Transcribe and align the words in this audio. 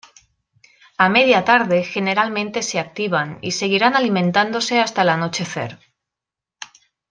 A 0.97 1.09
media 1.09 1.45
tarde, 1.45 1.83
generalmente 1.83 2.63
se 2.63 2.79
activan, 2.79 3.37
y 3.43 3.51
seguirán 3.51 3.95
alimentándose 3.95 4.79
hasta 4.79 5.03
el 5.03 5.09
anochecer. 5.09 5.77